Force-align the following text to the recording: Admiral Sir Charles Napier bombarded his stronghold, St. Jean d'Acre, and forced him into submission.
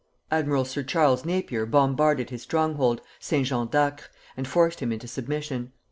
Admiral 0.31 0.65
Sir 0.65 0.81
Charles 0.81 1.25
Napier 1.25 1.67
bombarded 1.67 2.31
his 2.31 2.41
stronghold, 2.41 3.01
St. 3.19 3.45
Jean 3.45 3.67
d'Acre, 3.67 4.05
and 4.35 4.47
forced 4.47 4.79
him 4.79 4.91
into 4.91 5.07
submission. 5.07 5.73